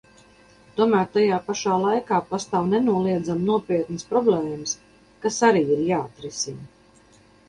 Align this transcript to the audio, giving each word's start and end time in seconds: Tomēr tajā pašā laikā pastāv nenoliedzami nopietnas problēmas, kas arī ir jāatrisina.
Tomēr 0.77 1.09
tajā 1.15 1.35
pašā 1.49 1.73
laikā 1.81 2.17
pastāv 2.31 2.65
nenoliedzami 2.71 3.45
nopietnas 3.49 4.07
problēmas, 4.13 4.73
kas 5.27 5.37
arī 5.49 5.63
ir 5.77 5.85
jāatrisina. 5.91 6.65